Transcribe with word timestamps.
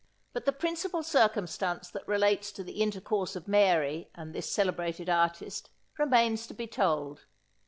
But 0.33 0.45
the 0.45 0.51
principal 0.51 1.03
circumstance 1.03 1.87
that 1.91 2.07
relates 2.07 2.51
to 2.53 2.63
the 2.63 2.81
intercourse 2.81 3.35
of 3.35 3.47
Mary, 3.47 4.09
and 4.15 4.33
this 4.33 4.51
celebrated 4.51 5.09
artist, 5.11 5.69
remains 5.99 6.47
to 6.47 6.55
be 6.55 6.65
told. 6.65 7.27